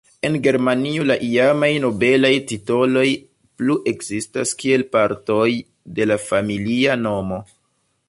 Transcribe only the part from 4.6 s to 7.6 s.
kiel partoj de la familia nomo.